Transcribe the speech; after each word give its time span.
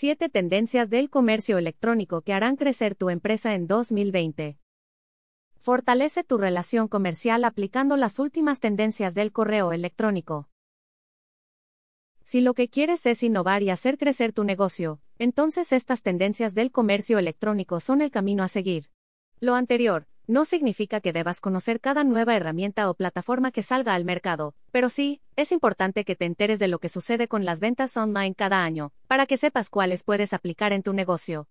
7 0.00 0.28
tendencias 0.28 0.90
del 0.90 1.10
comercio 1.10 1.58
electrónico 1.58 2.20
que 2.20 2.32
harán 2.32 2.54
crecer 2.54 2.94
tu 2.94 3.10
empresa 3.10 3.56
en 3.56 3.66
2020. 3.66 4.56
Fortalece 5.56 6.22
tu 6.22 6.38
relación 6.38 6.86
comercial 6.86 7.42
aplicando 7.42 7.96
las 7.96 8.20
últimas 8.20 8.60
tendencias 8.60 9.16
del 9.16 9.32
correo 9.32 9.72
electrónico. 9.72 10.48
Si 12.22 12.40
lo 12.40 12.54
que 12.54 12.68
quieres 12.68 13.06
es 13.06 13.24
innovar 13.24 13.64
y 13.64 13.70
hacer 13.70 13.98
crecer 13.98 14.32
tu 14.32 14.44
negocio, 14.44 15.00
entonces 15.18 15.72
estas 15.72 16.02
tendencias 16.02 16.54
del 16.54 16.70
comercio 16.70 17.18
electrónico 17.18 17.80
son 17.80 18.00
el 18.00 18.12
camino 18.12 18.44
a 18.44 18.48
seguir. 18.48 18.92
Lo 19.40 19.56
anterior, 19.56 20.06
no 20.28 20.44
significa 20.44 21.00
que 21.00 21.14
debas 21.14 21.40
conocer 21.40 21.80
cada 21.80 22.04
nueva 22.04 22.36
herramienta 22.36 22.90
o 22.90 22.94
plataforma 22.94 23.50
que 23.50 23.62
salga 23.62 23.94
al 23.94 24.04
mercado, 24.04 24.54
pero 24.70 24.90
sí, 24.90 25.22
es 25.36 25.52
importante 25.52 26.04
que 26.04 26.16
te 26.16 26.26
enteres 26.26 26.58
de 26.58 26.68
lo 26.68 26.78
que 26.78 26.90
sucede 26.90 27.28
con 27.28 27.46
las 27.46 27.60
ventas 27.60 27.96
online 27.96 28.34
cada 28.34 28.62
año, 28.62 28.92
para 29.06 29.24
que 29.24 29.38
sepas 29.38 29.70
cuáles 29.70 30.02
puedes 30.02 30.34
aplicar 30.34 30.74
en 30.74 30.82
tu 30.82 30.92
negocio. 30.92 31.48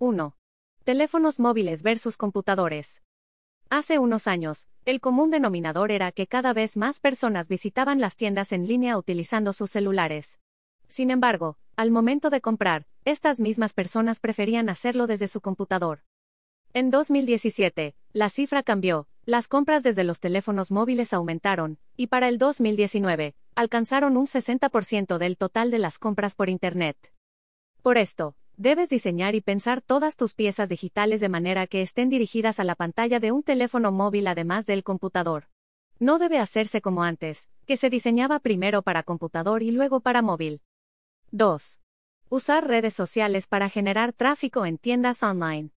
1. 0.00 0.36
Teléfonos 0.82 1.38
móviles 1.38 1.84
versus 1.84 2.16
computadores. 2.16 3.02
Hace 3.68 4.00
unos 4.00 4.26
años, 4.26 4.66
el 4.84 5.00
común 5.00 5.30
denominador 5.30 5.92
era 5.92 6.10
que 6.10 6.26
cada 6.26 6.52
vez 6.52 6.76
más 6.76 6.98
personas 6.98 7.48
visitaban 7.48 8.00
las 8.00 8.16
tiendas 8.16 8.50
en 8.50 8.66
línea 8.66 8.98
utilizando 8.98 9.52
sus 9.52 9.70
celulares. 9.70 10.40
Sin 10.88 11.12
embargo, 11.12 11.58
al 11.76 11.92
momento 11.92 12.28
de 12.28 12.40
comprar, 12.40 12.88
estas 13.04 13.38
mismas 13.38 13.72
personas 13.72 14.18
preferían 14.18 14.68
hacerlo 14.68 15.06
desde 15.06 15.28
su 15.28 15.40
computador. 15.40 16.02
En 16.72 16.90
2017, 16.90 17.96
la 18.12 18.28
cifra 18.28 18.62
cambió, 18.62 19.06
las 19.24 19.48
compras 19.48 19.82
desde 19.82 20.04
los 20.04 20.20
teléfonos 20.20 20.70
móviles 20.70 21.12
aumentaron, 21.12 21.78
y 21.96 22.08
para 22.08 22.28
el 22.28 22.38
2019, 22.38 23.34
alcanzaron 23.54 24.16
un 24.16 24.26
60% 24.26 25.18
del 25.18 25.36
total 25.36 25.70
de 25.70 25.78
las 25.78 25.98
compras 25.98 26.34
por 26.34 26.48
Internet. 26.48 27.12
Por 27.82 27.98
esto, 27.98 28.34
Debes 28.60 28.90
diseñar 28.90 29.34
y 29.34 29.40
pensar 29.40 29.80
todas 29.80 30.18
tus 30.18 30.34
piezas 30.34 30.68
digitales 30.68 31.22
de 31.22 31.30
manera 31.30 31.66
que 31.66 31.80
estén 31.80 32.10
dirigidas 32.10 32.60
a 32.60 32.64
la 32.64 32.74
pantalla 32.74 33.18
de 33.18 33.32
un 33.32 33.42
teléfono 33.42 33.90
móvil 33.90 34.26
además 34.26 34.66
del 34.66 34.84
computador. 34.84 35.48
No 35.98 36.18
debe 36.18 36.38
hacerse 36.38 36.82
como 36.82 37.02
antes, 37.02 37.48
que 37.64 37.78
se 37.78 37.88
diseñaba 37.88 38.38
primero 38.38 38.82
para 38.82 39.02
computador 39.02 39.62
y 39.62 39.70
luego 39.70 40.00
para 40.00 40.20
móvil. 40.20 40.60
2. 41.30 41.80
Usar 42.28 42.68
redes 42.68 42.92
sociales 42.92 43.46
para 43.46 43.70
generar 43.70 44.12
tráfico 44.12 44.66
en 44.66 44.76
tiendas 44.76 45.22
online. 45.22 45.70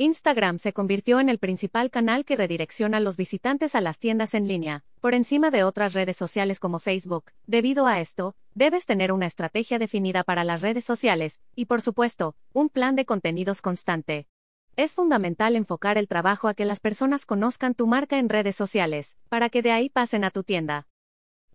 Instagram 0.00 0.60
se 0.60 0.72
convirtió 0.72 1.18
en 1.18 1.28
el 1.28 1.40
principal 1.40 1.90
canal 1.90 2.24
que 2.24 2.36
redirecciona 2.36 2.98
a 2.98 3.00
los 3.00 3.16
visitantes 3.16 3.74
a 3.74 3.80
las 3.80 3.98
tiendas 3.98 4.32
en 4.34 4.46
línea, 4.46 4.84
por 5.00 5.12
encima 5.12 5.50
de 5.50 5.64
otras 5.64 5.92
redes 5.92 6.16
sociales 6.16 6.60
como 6.60 6.78
Facebook. 6.78 7.32
Debido 7.48 7.88
a 7.88 7.98
esto, 7.98 8.36
debes 8.54 8.86
tener 8.86 9.10
una 9.10 9.26
estrategia 9.26 9.80
definida 9.80 10.22
para 10.22 10.44
las 10.44 10.62
redes 10.62 10.84
sociales, 10.84 11.40
y 11.56 11.64
por 11.64 11.82
supuesto, 11.82 12.36
un 12.52 12.68
plan 12.68 12.94
de 12.94 13.06
contenidos 13.06 13.60
constante. 13.60 14.28
Es 14.76 14.94
fundamental 14.94 15.56
enfocar 15.56 15.98
el 15.98 16.06
trabajo 16.06 16.46
a 16.46 16.54
que 16.54 16.64
las 16.64 16.78
personas 16.78 17.26
conozcan 17.26 17.74
tu 17.74 17.88
marca 17.88 18.20
en 18.20 18.28
redes 18.28 18.54
sociales, 18.54 19.18
para 19.28 19.50
que 19.50 19.62
de 19.62 19.72
ahí 19.72 19.88
pasen 19.88 20.22
a 20.22 20.30
tu 20.30 20.44
tienda. 20.44 20.86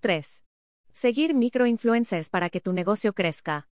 3. 0.01 0.43
Seguir 0.91 1.33
microinfluencers 1.33 2.29
para 2.29 2.49
que 2.49 2.59
tu 2.59 2.73
negocio 2.73 3.13
crezca. 3.13 3.69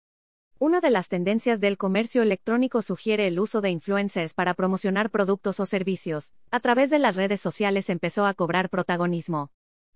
Una 0.60 0.80
de 0.80 0.90
las 0.90 1.08
tendencias 1.08 1.60
del 1.60 1.78
comercio 1.78 2.20
electrónico 2.20 2.82
sugiere 2.82 3.28
el 3.28 3.38
uso 3.38 3.60
de 3.60 3.70
influencers 3.70 4.34
para 4.34 4.54
promocionar 4.54 5.08
productos 5.08 5.60
o 5.60 5.66
servicios. 5.66 6.34
A 6.50 6.58
través 6.58 6.90
de 6.90 6.98
las 6.98 7.14
redes 7.14 7.40
sociales 7.40 7.88
empezó 7.90 8.26
a 8.26 8.34
cobrar 8.34 8.68
protagonismo. 8.68 9.52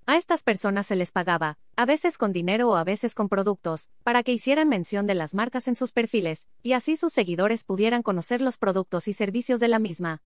A 0.07 0.17
estas 0.17 0.45
personas 0.45 0.87
se 0.87 0.95
les 0.95 1.11
pagaba, 1.11 1.59
a 1.75 1.85
veces 1.85 2.17
con 2.17 2.33
dinero 2.33 2.69
o 2.69 2.77
a 2.77 2.85
veces 2.85 3.17
con 3.17 3.29
productos, 3.29 3.91
para 4.05 4.23
que 4.23 4.33
hicieran 4.33 4.69
mención 4.69 5.09
de 5.09 5.17
las 5.17 5.35
marcas 5.35 5.67
en 5.67 5.75
sus 5.75 5.91
perfiles, 5.91 6.47
y 6.63 6.75
así 6.75 6.97
sus 6.97 7.13
seguidores 7.13 7.65
pudieran 7.65 8.05
conocer 8.05 8.41
los 8.41 8.57
productos 8.57 9.09
y 9.09 9.15
servicios 9.15 9.59
de 9.59 9.67
la 9.67 9.81
misma. 9.81 10.23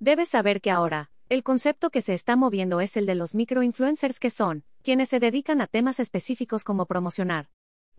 Debes 0.00 0.30
saber 0.30 0.60
que 0.60 0.72
ahora, 0.72 1.12
el 1.28 1.44
concepto 1.44 1.90
que 1.90 2.02
se 2.02 2.14
está 2.14 2.34
moviendo 2.34 2.80
es 2.80 2.96
el 2.96 3.06
de 3.06 3.14
los 3.14 3.36
microinfluencers 3.36 4.18
que 4.18 4.30
son, 4.30 4.64
quienes 4.82 5.10
se 5.10 5.20
dedican 5.20 5.60
a 5.60 5.68
temas 5.68 6.00
específicos 6.00 6.64
como 6.64 6.86
promocionar, 6.86 7.48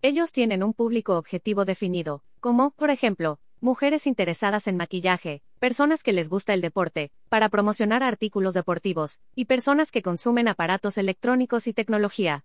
ellos 0.04 0.32
tienen 0.32 0.64
un 0.64 0.74
público 0.74 1.16
objetivo 1.16 1.64
definido, 1.64 2.24
como, 2.40 2.72
por 2.72 2.90
ejemplo, 2.90 3.38
mujeres 3.60 4.08
interesadas 4.08 4.66
en 4.66 4.76
maquillaje, 4.76 5.42
personas 5.60 6.02
que 6.02 6.12
les 6.12 6.28
gusta 6.28 6.54
el 6.54 6.60
deporte, 6.60 7.12
para 7.28 7.48
promocionar 7.48 8.02
artículos 8.02 8.52
deportivos, 8.52 9.20
y 9.36 9.44
personas 9.44 9.92
que 9.92 10.02
consumen 10.02 10.48
aparatos 10.48 10.98
electrónicos 10.98 11.68
y 11.68 11.72
tecnología. 11.72 12.44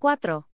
4. 0.00 0.48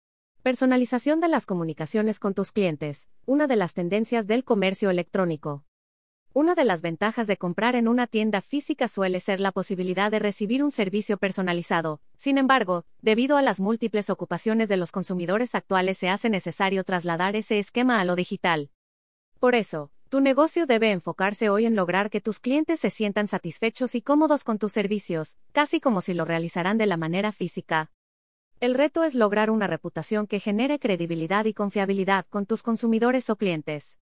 Personalización 0.43 1.21
de 1.21 1.29
las 1.29 1.45
comunicaciones 1.45 2.19
con 2.19 2.33
tus 2.33 2.51
clientes, 2.51 3.07
una 3.25 3.47
de 3.47 3.55
las 3.55 3.73
tendencias 3.73 4.27
del 4.27 4.43
comercio 4.43 4.89
electrónico. 4.89 5.64
Una 6.37 6.53
de 6.53 6.65
las 6.65 6.81
ventajas 6.81 7.27
de 7.27 7.37
comprar 7.37 7.77
en 7.77 7.87
una 7.87 8.07
tienda 8.07 8.41
física 8.41 8.89
suele 8.89 9.21
ser 9.21 9.39
la 9.39 9.53
posibilidad 9.53 10.11
de 10.11 10.19
recibir 10.19 10.65
un 10.65 10.71
servicio 10.71 11.15
personalizado. 11.15 12.01
Sin 12.17 12.37
embargo, 12.37 12.83
debido 13.01 13.37
a 13.37 13.41
las 13.41 13.61
múltiples 13.61 14.09
ocupaciones 14.09 14.67
de 14.67 14.75
los 14.75 14.91
consumidores 14.91 15.55
actuales 15.55 15.97
se 15.97 16.09
hace 16.09 16.29
necesario 16.29 16.83
trasladar 16.83 17.37
ese 17.37 17.57
esquema 17.57 18.01
a 18.01 18.03
lo 18.03 18.17
digital. 18.17 18.69
Por 19.39 19.55
eso, 19.55 19.91
tu 20.09 20.19
negocio 20.19 20.65
debe 20.65 20.91
enfocarse 20.91 21.49
hoy 21.49 21.65
en 21.65 21.77
lograr 21.77 22.09
que 22.09 22.19
tus 22.19 22.41
clientes 22.41 22.81
se 22.81 22.89
sientan 22.89 23.29
satisfechos 23.29 23.95
y 23.95 24.01
cómodos 24.01 24.43
con 24.43 24.59
tus 24.59 24.73
servicios, 24.73 25.37
casi 25.53 25.79
como 25.79 26.01
si 26.01 26.13
lo 26.13 26.25
realizaran 26.25 26.77
de 26.77 26.85
la 26.85 26.97
manera 26.97 27.31
física. 27.31 27.93
El 28.59 28.75
reto 28.75 29.05
es 29.05 29.15
lograr 29.15 29.49
una 29.49 29.67
reputación 29.67 30.27
que 30.27 30.41
genere 30.41 30.79
credibilidad 30.79 31.45
y 31.45 31.53
confiabilidad 31.53 32.25
con 32.29 32.45
tus 32.45 32.61
consumidores 32.61 33.29
o 33.29 33.37
clientes. 33.37 33.99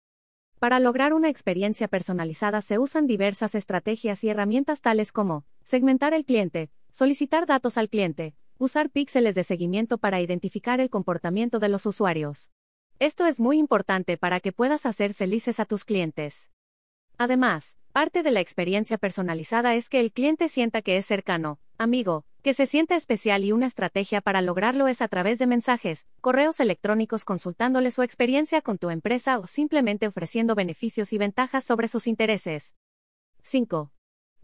Para 0.60 0.78
lograr 0.78 1.14
una 1.14 1.30
experiencia 1.30 1.88
personalizada 1.88 2.60
se 2.60 2.78
usan 2.78 3.06
diversas 3.06 3.54
estrategias 3.54 4.22
y 4.24 4.28
herramientas 4.28 4.82
tales 4.82 5.10
como 5.10 5.46
segmentar 5.64 6.12
el 6.12 6.26
cliente, 6.26 6.68
solicitar 6.90 7.46
datos 7.46 7.78
al 7.78 7.88
cliente, 7.88 8.34
usar 8.58 8.90
píxeles 8.90 9.34
de 9.34 9.42
seguimiento 9.42 9.96
para 9.96 10.20
identificar 10.20 10.78
el 10.78 10.90
comportamiento 10.90 11.60
de 11.60 11.70
los 11.70 11.86
usuarios. 11.86 12.50
Esto 12.98 13.24
es 13.24 13.40
muy 13.40 13.56
importante 13.56 14.18
para 14.18 14.38
que 14.40 14.52
puedas 14.52 14.84
hacer 14.84 15.14
felices 15.14 15.60
a 15.60 15.64
tus 15.64 15.86
clientes. 15.86 16.50
Además, 17.16 17.78
parte 17.92 18.22
de 18.22 18.30
la 18.30 18.40
experiencia 18.40 18.98
personalizada 18.98 19.76
es 19.76 19.88
que 19.88 19.98
el 19.98 20.12
cliente 20.12 20.50
sienta 20.50 20.82
que 20.82 20.98
es 20.98 21.06
cercano, 21.06 21.58
amigo, 21.78 22.26
que 22.40 22.54
se 22.54 22.66
siente 22.66 22.94
especial 22.94 23.44
y 23.44 23.52
una 23.52 23.66
estrategia 23.66 24.20
para 24.20 24.40
lograrlo 24.40 24.88
es 24.88 25.02
a 25.02 25.08
través 25.08 25.38
de 25.38 25.46
mensajes, 25.46 26.06
correos 26.20 26.58
electrónicos 26.60 27.24
consultándole 27.24 27.90
su 27.90 28.02
experiencia 28.02 28.62
con 28.62 28.78
tu 28.78 28.90
empresa 28.90 29.38
o 29.38 29.46
simplemente 29.46 30.06
ofreciendo 30.06 30.54
beneficios 30.54 31.12
y 31.12 31.18
ventajas 31.18 31.64
sobre 31.64 31.88
sus 31.88 32.06
intereses. 32.06 32.74
5. 33.42 33.90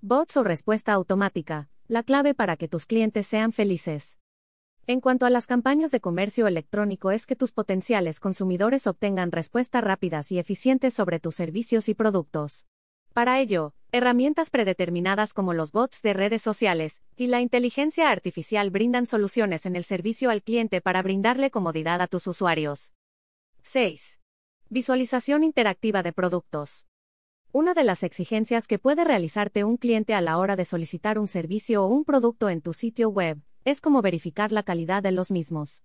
Bots 0.02 0.36
o 0.36 0.44
respuesta 0.44 0.92
automática, 0.92 1.68
la 1.88 2.02
clave 2.02 2.34
para 2.34 2.56
que 2.56 2.68
tus 2.68 2.84
clientes 2.84 3.26
sean 3.26 3.52
felices. 3.52 4.18
En 4.86 5.00
cuanto 5.00 5.26
a 5.26 5.30
las 5.30 5.46
campañas 5.46 5.90
de 5.90 6.00
comercio 6.00 6.46
electrónico 6.46 7.10
es 7.10 7.26
que 7.26 7.34
tus 7.34 7.50
potenciales 7.50 8.20
consumidores 8.20 8.86
obtengan 8.86 9.32
respuestas 9.32 9.82
rápidas 9.82 10.30
y 10.30 10.38
eficientes 10.38 10.94
sobre 10.94 11.18
tus 11.18 11.34
servicios 11.34 11.88
y 11.88 11.94
productos. 11.94 12.66
Para 13.12 13.40
ello, 13.40 13.72
herramientas 13.96 14.50
predeterminadas 14.50 15.32
como 15.32 15.54
los 15.54 15.72
bots 15.72 16.02
de 16.02 16.12
redes 16.12 16.42
sociales 16.42 17.02
y 17.16 17.26
la 17.28 17.40
inteligencia 17.40 18.10
artificial 18.10 18.70
brindan 18.70 19.06
soluciones 19.06 19.66
en 19.66 19.74
el 19.74 19.84
servicio 19.84 20.30
al 20.30 20.42
cliente 20.42 20.80
para 20.80 21.02
brindarle 21.02 21.50
comodidad 21.50 22.00
a 22.00 22.06
tus 22.06 22.26
usuarios. 22.26 22.92
6. 23.62 24.20
Visualización 24.68 25.42
interactiva 25.42 26.02
de 26.02 26.12
productos. 26.12 26.86
Una 27.52 27.72
de 27.72 27.84
las 27.84 28.02
exigencias 28.02 28.66
que 28.66 28.78
puede 28.78 29.04
realizarte 29.04 29.64
un 29.64 29.78
cliente 29.78 30.12
a 30.12 30.20
la 30.20 30.38
hora 30.38 30.56
de 30.56 30.64
solicitar 30.64 31.18
un 31.18 31.26
servicio 31.26 31.84
o 31.84 31.86
un 31.86 32.04
producto 32.04 32.50
en 32.50 32.60
tu 32.60 32.74
sitio 32.74 33.08
web 33.08 33.40
es 33.64 33.80
como 33.80 34.02
verificar 34.02 34.52
la 34.52 34.62
calidad 34.62 35.02
de 35.02 35.12
los 35.12 35.30
mismos. 35.30 35.82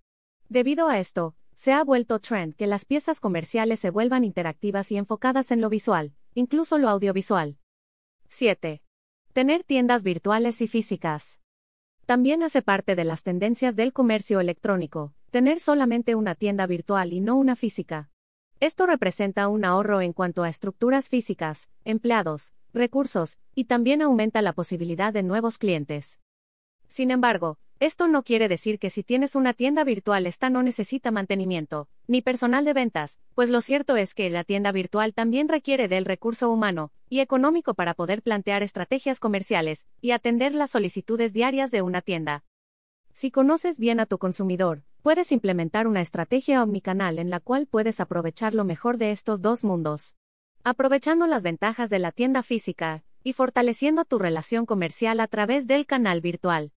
Debido 0.48 0.88
a 0.88 0.98
esto, 0.98 1.34
se 1.54 1.72
ha 1.72 1.82
vuelto 1.82 2.18
trend 2.18 2.54
que 2.54 2.66
las 2.66 2.84
piezas 2.84 3.20
comerciales 3.20 3.80
se 3.80 3.90
vuelvan 3.90 4.24
interactivas 4.24 4.92
y 4.92 4.96
enfocadas 4.96 5.50
en 5.50 5.60
lo 5.60 5.68
visual, 5.68 6.12
incluso 6.34 6.78
lo 6.78 6.88
audiovisual. 6.88 7.56
7. 8.34 8.82
Tener 9.34 9.62
tiendas 9.62 10.04
virtuales 10.04 10.62
y 10.62 10.66
físicas. 10.66 11.38
También 12.06 12.42
hace 12.42 12.62
parte 12.62 12.96
de 12.96 13.04
las 13.04 13.24
tendencias 13.24 13.76
del 13.76 13.92
comercio 13.92 14.40
electrónico, 14.40 15.12
tener 15.30 15.60
solamente 15.60 16.14
una 16.14 16.34
tienda 16.34 16.66
virtual 16.66 17.12
y 17.12 17.20
no 17.20 17.36
una 17.36 17.56
física. 17.56 18.08
Esto 18.58 18.86
representa 18.86 19.48
un 19.48 19.66
ahorro 19.66 20.00
en 20.00 20.14
cuanto 20.14 20.44
a 20.44 20.48
estructuras 20.48 21.10
físicas, 21.10 21.68
empleados, 21.84 22.54
recursos, 22.72 23.36
y 23.54 23.64
también 23.64 24.00
aumenta 24.00 24.40
la 24.40 24.54
posibilidad 24.54 25.12
de 25.12 25.22
nuevos 25.22 25.58
clientes. 25.58 26.18
Sin 26.88 27.10
embargo, 27.10 27.58
esto 27.84 28.08
no 28.08 28.22
quiere 28.22 28.48
decir 28.48 28.78
que 28.78 28.90
si 28.90 29.02
tienes 29.02 29.34
una 29.34 29.52
tienda 29.52 29.84
virtual 29.84 30.26
esta 30.26 30.50
no 30.50 30.62
necesita 30.62 31.10
mantenimiento, 31.10 31.88
ni 32.06 32.22
personal 32.22 32.64
de 32.64 32.72
ventas, 32.72 33.18
pues 33.34 33.48
lo 33.48 33.60
cierto 33.60 33.96
es 33.96 34.14
que 34.14 34.30
la 34.30 34.44
tienda 34.44 34.72
virtual 34.72 35.14
también 35.14 35.48
requiere 35.48 35.88
del 35.88 36.04
recurso 36.04 36.50
humano 36.50 36.92
y 37.08 37.20
económico 37.20 37.74
para 37.74 37.94
poder 37.94 38.22
plantear 38.22 38.62
estrategias 38.62 39.20
comerciales 39.20 39.88
y 40.00 40.12
atender 40.12 40.54
las 40.54 40.70
solicitudes 40.70 41.32
diarias 41.32 41.70
de 41.70 41.82
una 41.82 42.00
tienda. 42.02 42.44
Si 43.12 43.30
conoces 43.30 43.78
bien 43.78 44.00
a 44.00 44.06
tu 44.06 44.18
consumidor, 44.18 44.82
Puedes 45.02 45.32
implementar 45.32 45.88
una 45.88 46.00
estrategia 46.00 46.62
omnicanal 46.62 47.18
en 47.18 47.28
la 47.28 47.40
cual 47.40 47.66
puedes 47.66 47.98
aprovechar 47.98 48.54
lo 48.54 48.62
mejor 48.62 48.98
de 48.98 49.10
estos 49.10 49.42
dos 49.42 49.64
mundos. 49.64 50.14
Aprovechando 50.62 51.26
las 51.26 51.42
ventajas 51.42 51.90
de 51.90 51.98
la 51.98 52.12
tienda 52.12 52.44
física 52.44 53.02
y 53.24 53.32
fortaleciendo 53.32 54.04
tu 54.04 54.20
relación 54.20 54.64
comercial 54.64 55.18
a 55.18 55.26
través 55.26 55.66
del 55.66 55.86
canal 55.86 56.20
virtual. 56.20 56.70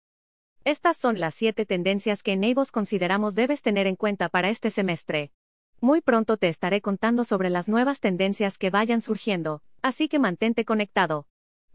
Estas 0.66 0.98
son 0.98 1.20
las 1.20 1.36
siete 1.36 1.68
tendencias 1.68 2.24
que 2.24 2.32
en 2.34 2.56
consideramos 2.72 3.36
debes 3.36 3.62
tener 3.62 3.86
en 3.86 3.96
cuenta 3.96 4.30
para 4.30 4.50
este 4.50 4.72
semestre. 4.72 5.32
Muy 5.80 6.02
pronto 6.02 6.38
te 6.38 6.50
estaré 6.50 6.82
contando 6.82 7.24
sobre 7.24 7.52
las 7.52 7.70
nuevas 7.70 8.00
tendencias 8.00 8.58
que 8.58 8.72
vayan 8.72 9.02
surgiendo, 9.02 9.62
así 9.84 10.08
que 10.08 10.18
mantente 10.18 10.66
conectado. 10.66 11.28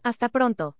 Hasta 0.03 0.27
pronto. 0.27 0.75